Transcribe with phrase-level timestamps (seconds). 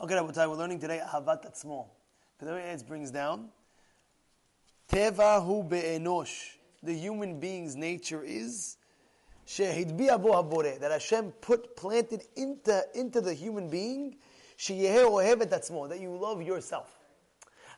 [0.00, 1.86] Okay, Rabotai, we're learning today Ahavat Atzmo.
[2.40, 3.48] It brings down
[4.88, 6.52] Teva hu be'enosh.
[6.84, 8.76] The human being's nature is
[9.56, 14.14] that Hashem put planted into, into the human being
[14.56, 16.96] that you love yourself.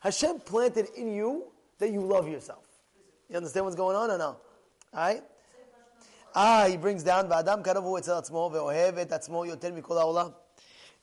[0.01, 1.45] Hashem planted in you
[1.79, 2.67] that you love yourself.
[3.31, 4.37] You understand what's going on or no?
[4.93, 5.23] Alright?
[6.35, 7.27] Ah, he brings down,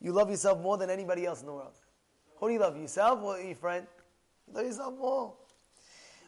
[0.01, 1.73] You love yourself more than anybody else in the world.
[2.37, 2.77] Who do you love?
[2.77, 3.87] Yourself or your friend?
[4.47, 5.33] You love yourself more.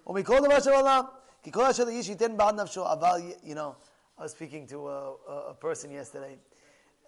[0.07, 1.03] ומכל דבר של עולם,
[1.43, 3.75] כי כל אשר לאיש ייתן בעד נפשו, אבל, you know,
[4.17, 6.37] I was speaking to a, a, a person yesterday,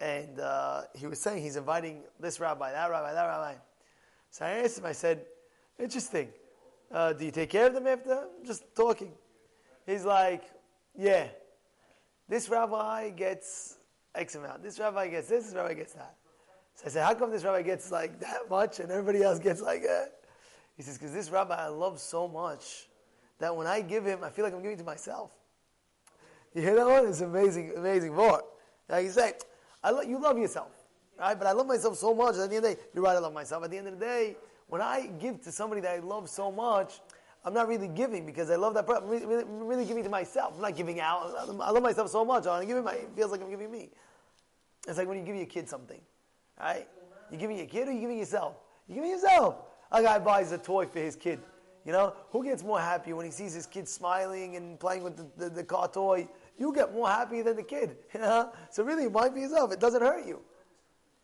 [0.00, 3.54] and uh, he was saying he's inviting this rabbi, that rabbi, that rabbi.
[4.30, 5.24] So I asked him, I said,
[5.78, 6.28] interesting.
[6.92, 8.26] Uh, do you take care of them after?
[8.44, 9.12] Just talking.
[9.86, 10.44] He's like,
[10.96, 11.28] yeah.
[12.28, 13.78] This rabbi gets
[14.14, 14.62] X amount.
[14.62, 16.14] This rabbi gets this, this rabbi gets that.
[16.75, 19.61] So I said, how come this rabbi gets like that much and everybody else gets
[19.61, 20.13] like that?
[20.75, 22.89] He says, because this rabbi I love so much
[23.39, 25.31] that when I give him, I feel like I'm giving to myself.
[26.53, 27.07] You hear that one?
[27.07, 28.43] It's amazing, amazing more.
[28.89, 29.33] Now you say,
[29.83, 30.71] I lo- you love yourself,
[31.19, 31.37] right?
[31.37, 32.35] But I love myself so much.
[32.37, 33.63] At the end of the day, you're right, I love myself.
[33.63, 36.51] At the end of the day, when I give to somebody that I love so
[36.51, 37.01] much,
[37.45, 39.03] I'm not really giving because I love that person.
[39.03, 40.53] I'm really, really, really, giving to myself.
[40.55, 41.33] I'm not giving out.
[41.37, 42.45] I love myself so much.
[42.45, 43.89] I want to give it my, it feels like I'm giving me.
[44.87, 45.99] It's like when you give your kid something,
[46.58, 46.86] right?
[47.30, 48.56] You giving your kid or you giving yourself?
[48.88, 49.56] You giving yourself.
[49.92, 51.40] A guy buys a toy for his kid.
[51.84, 55.16] You know, who gets more happy when he sees his kid smiling and playing with
[55.16, 56.28] the, the, the car toy?
[56.58, 57.96] You get more happy than the kid.
[58.12, 58.50] You know?
[58.70, 59.72] So really, mind for yourself.
[59.72, 60.40] It doesn't hurt you.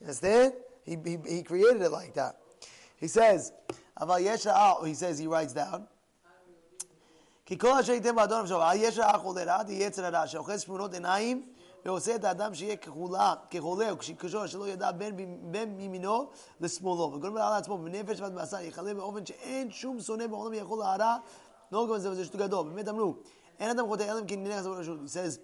[0.01, 0.53] You understand?
[0.85, 2.37] He, he, he created it like that.
[2.99, 3.53] He says,
[4.01, 5.87] he says, he writes down,
[7.47, 11.47] כי כל אשר ייתן באדון נפשו, היש רעה חולרה, תהיה יצר הרע, שאוחז שמורות עיניים,
[11.85, 15.17] ועושה את האדם שיהיה כחולה, כחולה, וכשקשור שלא ידע בין,
[15.53, 20.79] בין מימינו לשמאלו, וגורם רע לעצמו בנפש ובבשר, יכלה באופן שאין שום שונא בעולם יכול
[20.79, 21.17] להרע,
[21.73, 22.69] לא גם זה, וזה שטות גדול.
[22.69, 23.15] באמת אמרו,
[23.59, 24.99] אין אדם חוטא אלא אם כן נלך לרשות.
[25.05, 25.39] He says,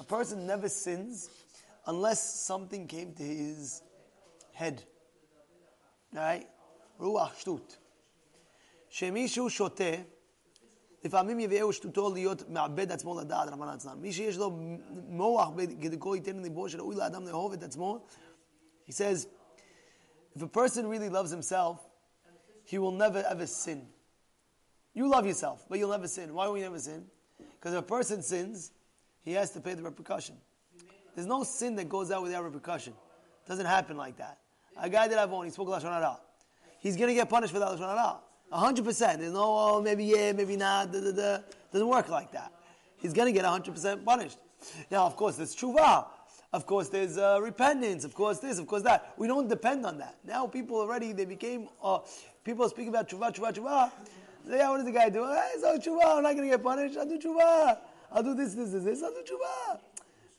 [0.00, 1.30] a person never sins
[1.86, 2.20] unless
[2.50, 3.82] something came to his
[4.60, 4.82] head.
[6.14, 6.46] Right?
[7.00, 7.78] רוח שטות.
[8.88, 9.84] שמישהו שותה,
[11.04, 14.02] לפעמים יביאהו שטותו להיות מעבד עצמו לדעת, רבנן אצלם.
[14.02, 14.50] מי שיש לו
[15.08, 15.48] מוח
[15.82, 17.98] כדרכו ייתן ליבו שראוי לאדם לאהוב את עצמו,
[18.86, 19.26] he says,
[20.36, 21.78] if a person really loves himself,
[22.64, 23.86] he will never ever sin.
[24.94, 26.34] You love yourself, but you'll never sin.
[26.34, 27.06] Why will you never sin?
[27.54, 28.72] Because if a person sins,
[29.22, 30.36] he has to pay the repercussion.
[31.14, 32.94] There's no sin that goes out without repercussion.
[33.44, 34.38] It doesn't happen like that.
[34.76, 36.18] A guy that I've owned, he spoke Lashon Hara.
[36.80, 38.20] He's going to get punished for that Lashon Hara.
[38.51, 38.99] 100%.
[38.99, 40.91] There's no, oh, maybe yeah, maybe not.
[40.91, 41.37] Da, da, da.
[41.71, 42.51] Doesn't work like that.
[42.97, 44.37] He's going to get 100% punished.
[44.89, 46.07] Now, of course, there's tshuva.
[46.53, 48.03] Of course, there's uh, repentance.
[48.05, 48.57] Of course, this.
[48.57, 49.13] Of course, that.
[49.17, 50.15] We don't depend on that.
[50.25, 51.67] Now, people already they became.
[51.83, 51.99] Uh,
[52.43, 53.91] people are speaking about tshuva, tshuva, tshuva.
[54.49, 55.25] Yeah, what does the guy do?
[55.25, 56.17] Hey, so tshuva.
[56.17, 56.97] I'm not going to get punished.
[56.97, 57.77] I'll do tshuva.
[58.11, 59.03] I'll do this, this, this, this.
[59.03, 59.79] I'll do tshuva.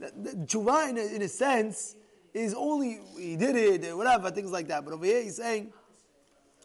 [0.01, 1.95] The, the, tshuva, in a, in a sense,
[2.33, 4.85] is only he did it, whatever, things like that.
[4.85, 5.73] But over here, he's saying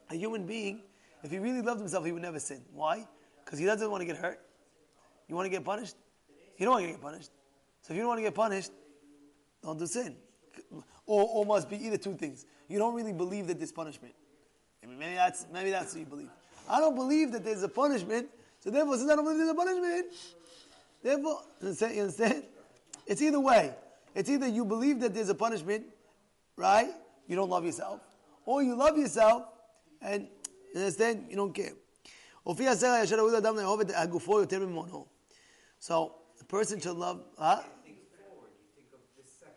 [0.09, 0.81] a human being
[1.23, 2.61] if he really loved himself, he would never sin.
[2.73, 3.07] Why?
[3.43, 4.39] Because he doesn't want to get hurt.
[5.27, 5.95] You want to get punished?
[6.57, 7.31] You don't want to get punished.
[7.81, 8.71] So if you don't want to get punished,
[9.63, 10.15] don't do sin.
[11.05, 12.45] Or, or must be either two things.
[12.67, 14.13] You don't really believe that there's punishment.
[14.85, 16.29] Maybe that's maybe that's what you believe.
[16.69, 18.29] I don't believe that there's a punishment,
[18.59, 20.05] so therefore, since I don't believe there's a punishment,
[21.01, 22.43] therefore, you understand?
[23.05, 23.73] It's either way.
[24.15, 25.85] It's either you believe that there's a punishment,
[26.55, 26.89] right?
[27.27, 28.01] You don't love yourself,
[28.45, 29.43] or you love yourself
[30.01, 30.27] and
[30.73, 31.25] you understand?
[31.29, 31.73] You don't care.
[35.79, 37.61] So, a person should love, huh?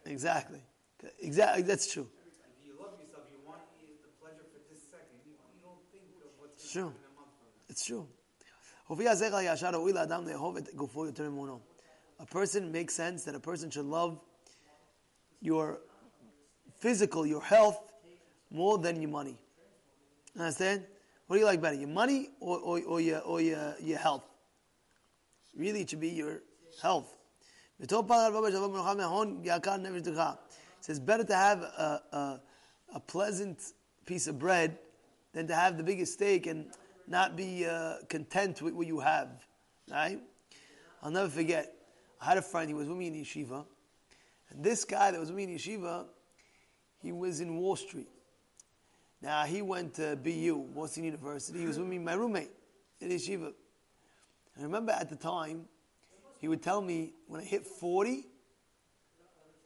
[0.04, 0.60] Exactly.
[1.20, 2.08] Exactly, that's true.
[2.26, 5.18] If you love yourself, you want the pleasure for this second.
[5.26, 5.32] You,
[5.62, 6.92] don't think of what's it's true.
[7.68, 8.06] It's true.
[12.18, 14.20] A person makes sense that a person should love
[15.40, 15.80] your
[16.78, 17.80] physical, your health,
[18.50, 19.38] more than your money.
[20.38, 20.84] Understand?
[21.26, 24.24] What do you like better, your money or, or, or, your, or your, your health?
[25.56, 26.42] Really, it should be your
[26.80, 27.16] health.
[27.78, 27.90] It
[30.80, 32.40] says better to have a, a,
[32.94, 33.72] a, pleasant
[34.06, 34.78] piece of bread
[35.32, 36.70] than to have the biggest steak and
[37.08, 39.28] not be uh, content with what you have.
[39.90, 40.20] Right?
[41.02, 41.74] I'll never forget.
[42.20, 43.64] I had a friend, he was with me in yeshiva.
[44.50, 46.06] And this guy that was with me in yeshiva,
[47.02, 48.08] he was in Wall Street.
[49.26, 51.58] Now he went to BU, Boston University.
[51.58, 52.52] He was with me, my roommate
[53.00, 53.52] in yeshiva.
[54.56, 55.64] I remember at the time,
[56.38, 58.24] he would tell me when I hit 40,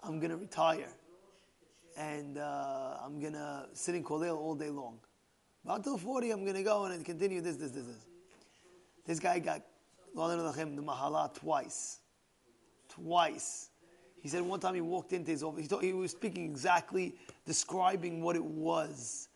[0.03, 0.89] I'm going to retire.
[1.95, 4.99] and uh, I'm gonna sit in Kolel all day long.
[5.63, 8.07] About until 40, I'm gonna go and continue this, this, this, this.
[9.05, 9.61] This guy got
[10.15, 11.99] the mahala twice.
[12.89, 13.69] Twice.
[14.23, 17.15] He said one time he walked into his office, he, thought, he was speaking exactly,
[17.45, 19.29] describing what it was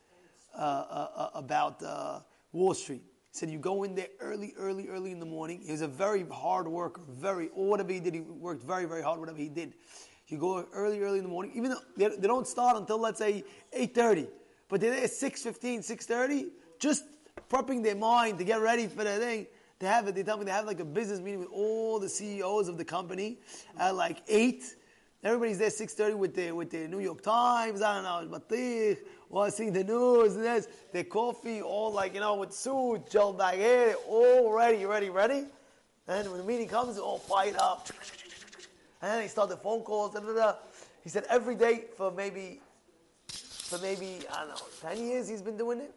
[0.56, 2.20] uh, uh, uh about uh,
[2.52, 3.02] Wall Street.
[3.32, 5.60] He said you go in there early, early, early in the morning.
[5.64, 9.18] He was a very hard worker, very, whatever he did, he worked very, very hard,
[9.18, 9.74] whatever he did.
[10.28, 13.18] You go early, early in the morning, even though they, they don't start until, let's
[13.18, 13.44] say,
[13.76, 14.28] 8.30.
[14.68, 16.46] But they're there at 6.15, 6.30,
[16.78, 17.04] just
[17.50, 19.46] prepping their mind to get ready for the thing.
[19.78, 20.14] They have it.
[20.14, 22.84] They tell me they have like a business meeting with all the CEOs of the
[22.84, 23.38] company
[23.78, 24.76] at like eight.
[25.24, 27.80] Everybody's there six thirty with the with the New York Times.
[27.80, 28.98] I don't know, batich,
[29.30, 30.34] or seeing the news.
[30.34, 34.84] And there's their coffee, all like you know with suit, gel back hair, all ready,
[34.84, 35.46] ready, ready.
[36.06, 37.88] And when the meeting comes, all fired up.
[39.00, 40.12] And then they start the phone calls.
[40.12, 40.54] Da, da, da.
[41.02, 42.60] He said every day for maybe
[43.28, 45.94] for maybe I don't know ten years he's been doing it.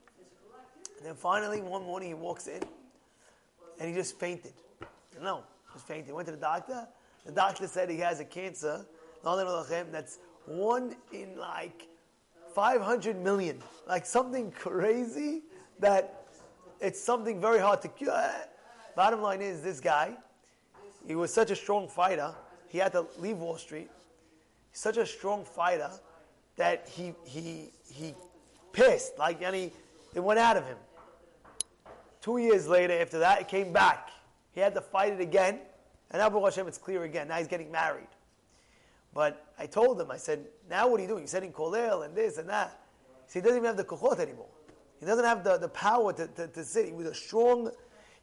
[0.99, 2.63] And then finally one morning he walks in
[3.77, 4.53] and he just fainted.
[5.21, 5.43] No,
[5.73, 6.13] just fainted.
[6.13, 6.87] Went to the doctor.
[7.25, 8.85] The doctor said he has a cancer.
[9.23, 11.87] That's one in like
[12.53, 13.61] 500 million.
[13.87, 15.43] Like something crazy
[15.79, 16.25] that
[16.79, 18.31] it's something very hard to cure.
[18.95, 20.15] Bottom line is, this guy,
[21.05, 22.33] he was such a strong fighter,
[22.67, 23.89] he had to leave Wall Street.
[24.73, 25.89] Such a strong fighter
[26.55, 28.13] that he, he, he
[28.73, 29.17] pissed.
[29.17, 29.71] Like, and he,
[30.13, 30.77] it went out of him.
[32.21, 34.09] Two years later, after that, it came back.
[34.51, 35.59] He had to fight it again.
[36.11, 37.27] And now, Baruch Hashem, it's clear again.
[37.27, 38.07] Now he's getting married.
[39.17, 41.21] But I told him, I said, now what are you doing?
[41.21, 42.79] You're setting kolel and this and that.
[43.25, 44.45] See, he doesn't even have the kochot anymore.
[44.99, 46.85] He doesn't have the, the power to, to, to sit.
[46.85, 47.71] He was a strong,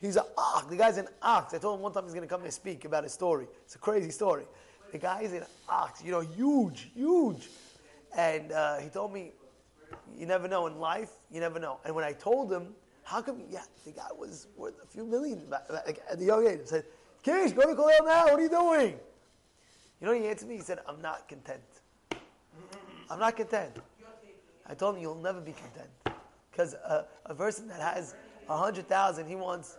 [0.01, 0.67] he's an ox.
[0.67, 1.53] The guy's an ox.
[1.53, 3.49] I told him one time he's going to come and speak about his story.
[3.65, 4.45] It's a crazy story.
[4.93, 7.49] The guy's an ox, you know, huge, huge.
[8.17, 9.33] And uh, he told me,
[10.17, 11.81] you never know in life, you never know.
[11.85, 12.69] And when I told him,
[13.03, 16.61] how come, yeah, the guy was worth a few million at the young age.
[16.63, 16.85] I said,
[17.25, 18.27] Kish, go to Kolel now.
[18.27, 19.01] What are you doing?
[20.05, 20.57] You know he answered me?
[20.57, 21.63] He said, I'm not content.
[23.11, 23.79] I'm not content.
[24.67, 26.19] I told him, you'll never be content.
[26.51, 28.15] Because a, a person that has
[28.45, 29.79] 100,000, he wants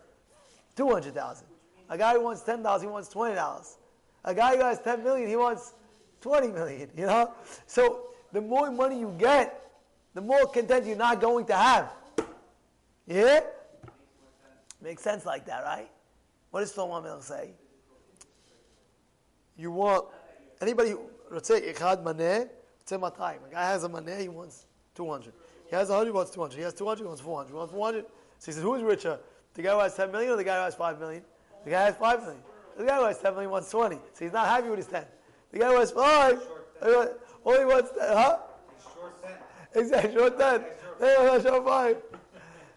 [0.77, 1.45] 200,000.
[1.91, 3.75] A guy who wants $10, he wants $20.
[4.23, 5.73] A guy who has 10 million, he wants
[6.21, 7.31] 20 million, you know?
[7.67, 9.61] So the more money you get,
[10.15, 11.93] the more content you're not going to have.
[13.05, 13.41] Yeah?
[14.81, 15.91] Makes sense like that, right?
[16.49, 17.51] What does Shlomo Melech say?
[19.57, 20.05] You want
[20.61, 20.95] anybody
[21.31, 22.49] let's say ichad maneh,
[22.85, 23.47] say matayim.
[23.47, 24.65] A guy has a money, he wants
[24.95, 25.33] 200.
[25.69, 26.55] He has 100, he wants 200.
[26.55, 27.49] He has 200, he wants 400.
[27.49, 28.05] He wants 400.
[28.39, 29.19] So he says, who's richer?
[29.53, 31.23] The guy who has 10 million or the guy who has 5 million?
[31.63, 32.41] The guy who has 5 million.
[32.77, 33.95] The guy who has 10 million wants 20.
[33.95, 35.05] So he's not happy with his 10.
[35.51, 36.41] The guy who has 5,
[36.83, 38.37] all uh, he wants, huh?
[38.93, 39.81] Short ten.
[39.81, 40.65] Exactly, short 10.
[40.99, 41.97] Hey, short 5.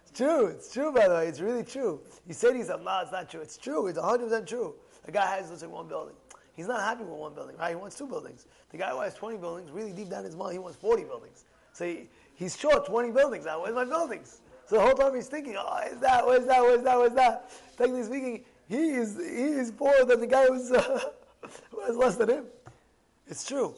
[0.01, 0.47] It's true.
[0.47, 1.27] It's true, by the way.
[1.27, 2.01] It's really true.
[2.27, 3.41] You said he's a ma, it's not true.
[3.41, 3.87] It's true.
[3.87, 4.75] It's 100% true.
[5.05, 6.15] The guy has, let's say, one building.
[6.59, 7.69] He's not happy with one building, right?
[7.69, 8.45] He wants two buildings.
[8.71, 11.05] The guy who has 20 buildings, really deep down in his mind, he wants 40
[11.05, 11.45] buildings.
[11.71, 13.61] So he, he's short 20 buildings now.
[13.61, 14.41] Where's my buildings?
[14.65, 17.49] So the whole time he's thinking, oh, is that, where's that, where's that, where's that?
[17.77, 20.99] Technically speaking, he is, he is poorer than the guy who's, uh,
[21.71, 22.45] who has less than him.
[23.25, 23.73] It's true.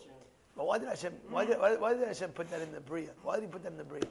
[0.58, 3.10] But why did Hashem, why did, why, why did Hashem put that in the Bria?
[3.22, 4.02] Why did he put that in the Bria?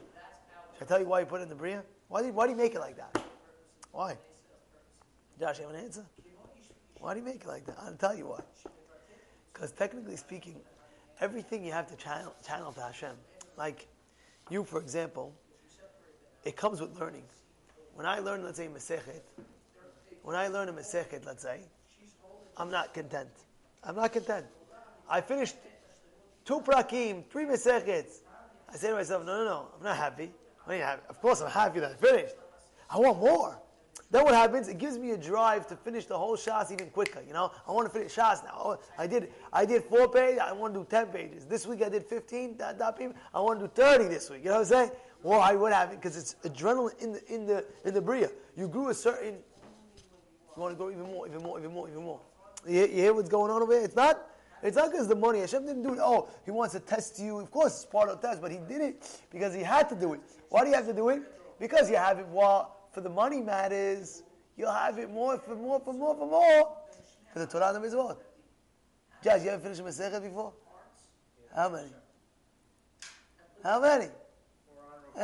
[0.77, 1.83] Should I tell you why he put it in the Bria?
[2.07, 3.21] Why did, why did he make it like that?
[3.91, 4.17] Why?
[5.37, 6.05] Josh, you have an answer?
[7.01, 7.77] Why do you make it like that?
[7.81, 8.41] I'll tell you why.
[9.51, 10.55] Because technically speaking,
[11.19, 13.15] everything you have to channel, channel to Hashem.
[13.57, 13.87] Like
[14.51, 15.33] you, for example,
[16.43, 17.23] it comes with learning.
[17.95, 19.23] When I learn, let's say, Masechet,
[20.21, 21.61] when I learn a Masechet, let's say,
[22.55, 23.29] I'm not content.
[23.83, 24.45] I'm not content.
[25.09, 25.55] I finished
[26.45, 28.19] two prakim, three Masechets.
[28.69, 30.31] I say to myself, no, no, no, I'm not happy.
[30.67, 32.35] I mean, of course I'm happy that I finished.
[32.89, 33.59] I want more.
[34.11, 34.67] Then what happens?
[34.67, 37.21] It gives me a drive to finish the whole Shas even quicker.
[37.25, 38.51] You know, I want to finish Shas now.
[38.55, 40.39] Oh, I did, I did four pages.
[40.39, 41.45] I want to do ten pages.
[41.45, 42.57] This week I did fifteen.
[42.57, 42.99] That, that
[43.33, 44.43] I want to do thirty this week.
[44.43, 44.91] You know what I'm saying?
[45.21, 45.55] Why?
[45.55, 46.01] What happened?
[46.01, 48.29] Because it's adrenaline in the in the in the bria.
[48.57, 49.35] You grew a certain.
[49.95, 52.19] You want to go even more, even more, even more, even more.
[52.67, 53.83] You, you hear what's going on over here?
[53.83, 54.27] It's not.
[54.61, 55.39] It's not because the money.
[55.39, 55.99] Hashem didn't do it.
[56.01, 57.39] Oh, he wants to test you.
[57.39, 59.95] Of course, it's part of the test, but he did it because he had to
[59.95, 60.19] do it.
[60.49, 61.21] Why do you have to do it?
[61.59, 64.23] Because you have it while for the money matters,
[64.57, 66.77] you'll have it more for more for more for more
[67.33, 68.17] for the Torah and the Mitzvot.
[69.23, 70.53] Josh, you ever finished a Masechet before?
[71.55, 71.89] How many?
[73.63, 74.07] How many?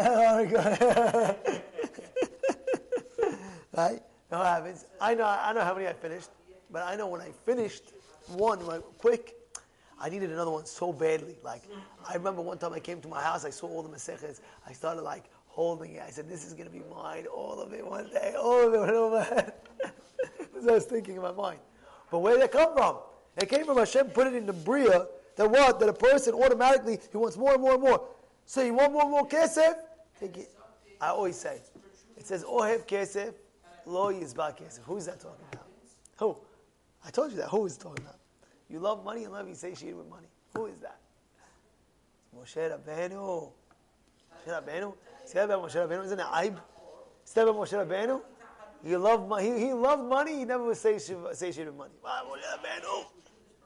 [3.76, 4.02] right?
[4.30, 4.86] What happens?
[5.00, 6.30] I know I know how many I finished,
[6.70, 7.94] but I know when I finished
[8.28, 9.36] one like, quick,
[10.00, 11.38] I needed another one so badly.
[11.44, 11.64] Like,
[12.08, 14.74] I remember one time I came to my house, I saw all the Maseches, I
[14.74, 15.24] started like
[15.58, 16.04] holding it.
[16.06, 18.74] I said, this is going to be mine, all of it one day, all of
[18.76, 19.24] it over
[20.52, 21.58] what I was thinking in my mind.
[22.12, 22.98] But where did it come from?
[23.38, 25.80] It came from Hashem, put it in the Bria, that what?
[25.80, 28.08] That a person automatically, he wants more and more and more.
[28.46, 29.74] So you want more and more kesef?
[30.20, 30.50] Take it.
[31.02, 31.60] I always say,
[32.16, 33.34] it says, Ohev kesef,
[33.88, 34.82] lo yizba kesef.
[34.86, 35.66] Who's that talking about?
[36.20, 36.38] Who?
[37.04, 37.50] I told you that.
[37.50, 38.20] Who is talking about?
[38.70, 40.28] You love money and love you satiated with money.
[40.56, 41.00] Who is that?
[42.36, 43.52] Moshe Rabbeinu.
[44.34, 44.94] Moshe Rabbeinu.
[45.26, 46.06] See that about Moshe Rabbeinu?
[46.06, 46.58] Isn't it Aib?
[47.24, 48.22] See that about Moshe Rabbeinu?
[48.84, 49.52] He loved money.
[49.52, 50.40] He, he loved money.
[50.40, 51.94] He never was satiated, with money.
[52.04, 53.06] Wow, Moshe Rabbeinu.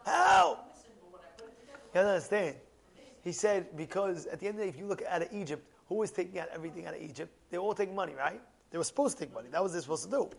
[0.06, 0.60] How?
[1.40, 1.46] You
[1.94, 2.56] don't understand.
[3.24, 5.96] He said, because at the end of the day, if you look at Egypt, who
[5.96, 7.32] was taking out everything out of Egypt?
[7.52, 8.42] They all taking money, right?
[8.72, 9.50] They were supposed to take money.
[9.52, 10.30] That was what they're supposed to do.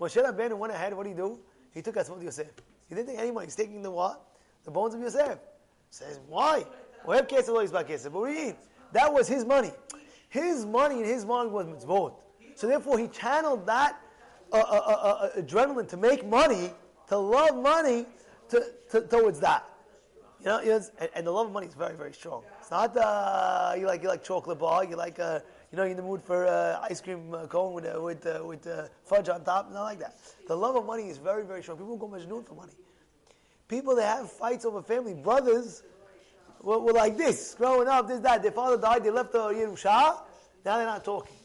[0.00, 1.38] Moshe Rabbeinu went ahead, what did he do?
[1.72, 2.48] He took out some of Yosef.
[2.88, 3.46] He didn't take any money.
[3.46, 4.20] He's taking the what?
[4.64, 5.38] The bones of Yosef.
[5.90, 6.64] Says, why?
[8.94, 9.72] That was his money.
[10.28, 12.14] His money and his money was mitzvot.
[12.54, 14.00] So therefore, he channeled that
[14.52, 16.70] uh, uh, uh, uh adrenaline to make money,
[17.08, 18.06] to love money,
[18.50, 19.68] to, to, towards that.
[20.40, 22.44] You know, and, and, the love of money is very, very strong.
[22.60, 25.40] It's not uh, you like you like chocolate bar, you like uh,
[25.72, 28.24] you know you're in the mood for uh, ice cream uh, cone with uh, with
[28.26, 30.16] uh, with uh, fudge on top, not like that.
[30.46, 31.78] The love of money is very, very strong.
[31.78, 32.74] People go majnun for money.
[33.66, 35.82] People that have fights over family, brothers
[36.64, 38.42] were, were, like this, growing up, this, that.
[38.42, 40.18] Their father died, they left the Yerusha,
[40.64, 41.36] now they're not talking.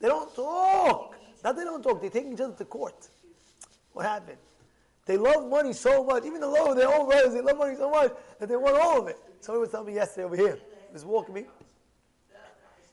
[0.00, 1.16] They don't talk.
[1.44, 3.08] Now they don't talk, they take each other to court.
[3.92, 4.38] What happened?
[5.06, 7.88] They love money so much, even the though their own brothers, they love money so
[7.88, 9.16] much that they want all of it.
[9.40, 10.58] Somebody was telling me yesterday over here.
[10.88, 11.46] He was walking me.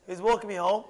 [0.06, 0.84] He was walking me home.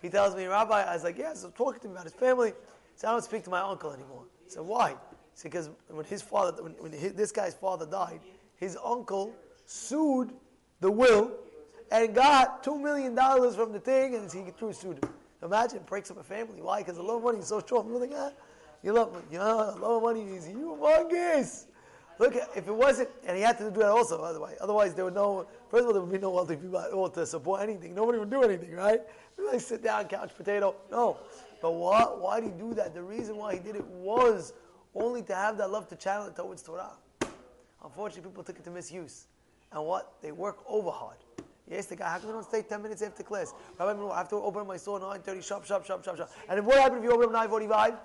[0.00, 2.52] He tells me, Rabbi, I was like, yeah, so talking to me about his family.
[2.94, 4.24] So I don't speak to my uncle anymore.
[4.46, 4.90] I said, why?
[4.90, 4.96] He
[5.34, 8.20] said, because when his father, when, when his, this guy's father died,
[8.56, 9.34] his uncle
[9.68, 10.32] sued
[10.80, 11.30] the will
[11.90, 13.14] and got $2 million
[13.54, 15.10] from the thing and he threw sued him.
[15.42, 16.60] Imagine, breaks up a family.
[16.60, 16.80] Why?
[16.80, 17.88] Because the of money is so strong.
[17.88, 18.32] You're like, ah,
[18.82, 19.24] you love money.
[19.30, 21.66] You know, love of money is humongous.
[22.18, 25.14] Look, if it wasn't, and he had to do that also, otherwise, otherwise there would
[25.14, 27.94] no, first of all, there would be no wealthy people at all to support anything.
[27.94, 29.00] Nobody would do anything, right?
[29.38, 30.74] Like sit down, couch potato.
[30.90, 31.18] No.
[31.62, 32.94] But why, why did he do that?
[32.94, 34.54] The reason why he did it was
[34.94, 36.92] only to have that love to channel it towards Torah.
[37.84, 39.26] Unfortunately, people took it to misuse.
[39.72, 40.14] And what?
[40.22, 41.18] They work over hard.
[41.70, 43.52] Yes, the guy, how come we don't stay 10 minutes after class?
[43.78, 46.30] Rabbi, I have to open my store 9.30, shop, shop, shop, shop, shop.
[46.48, 47.96] And what happens if you open up 9.45?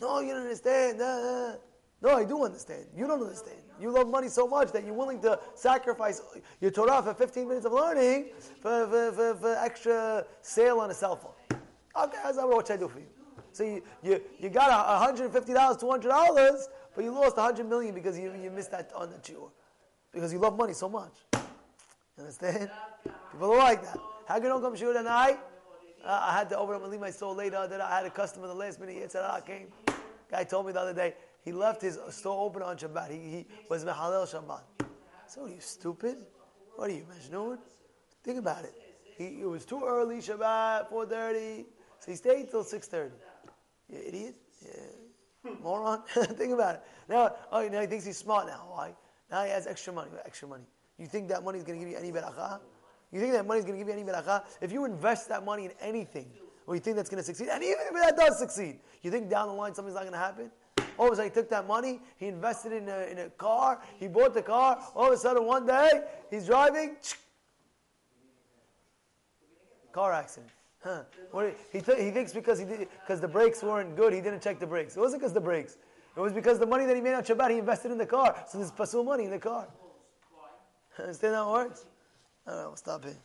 [0.00, 0.98] No, you don't understand.
[0.98, 2.86] No, I do understand.
[2.96, 3.56] You don't understand.
[3.80, 6.20] You love money so much that you're willing to sacrifice
[6.60, 10.94] your Torah for 15 minutes of learning for, for, for, for extra sale on a
[10.94, 11.58] cell phone.
[11.96, 13.06] Okay, that's not what I do for you.
[13.52, 14.70] So you, you, you got
[15.16, 16.58] $150, $200,
[16.94, 19.50] but you lost 100 million because you, you missed that on the tour.
[20.16, 21.12] Because you love money so much.
[21.34, 21.40] You
[22.20, 22.70] understand?
[23.32, 23.98] People don't like that.
[24.26, 25.38] How can you come shiur tonight?
[26.02, 27.66] Uh, I had to open up and leave my store later.
[27.68, 28.96] That I had a customer the last minute.
[28.96, 29.66] Yetzirah came.
[30.30, 31.12] Guy told me the other day
[31.44, 33.10] he left his store open on Shabbat.
[33.10, 34.62] He, he was mehalel Shabbat.
[35.26, 36.16] So are you stupid?
[36.76, 37.58] What are you, Majnun?
[38.24, 38.74] Think about it.
[39.18, 41.66] He, it was too early Shabbat, four thirty.
[41.98, 43.16] So he stayed till six thirty.
[43.90, 44.34] You idiot.
[44.64, 45.52] Yeah.
[45.62, 46.04] Moron.
[46.08, 46.82] Think about it.
[47.06, 48.68] Now, oh, now he thinks he's smart now.
[48.70, 48.94] Why?
[49.30, 50.10] Now he has extra money.
[50.24, 50.64] Extra money.
[50.98, 52.60] You think that money is going to give you any beracha?
[53.12, 54.44] You think that money is going to give you any beracha?
[54.60, 56.26] If you invest that money in anything,
[56.66, 59.30] or you think that's going to succeed, and even if that does succeed, you think
[59.30, 60.50] down the line something's not going to happen?
[60.98, 63.80] All of a sudden, he took that money, he invested in a, in a car,
[63.98, 64.82] he bought the car.
[64.94, 66.96] All of a sudden, one day, he's driving,
[69.92, 70.50] car accident.
[70.82, 71.02] Huh.
[71.32, 74.60] What, he, th- he thinks because he because the brakes weren't good, he didn't check
[74.60, 74.96] the brakes.
[74.96, 75.78] It wasn't because the brakes.
[76.16, 78.42] It was because the money that he made on Shabbat, he invested in the car.
[78.48, 79.68] So there's pasul money in the car.
[80.98, 81.84] Understand how it works?
[82.46, 82.74] I don't know.
[82.74, 83.16] Stop it.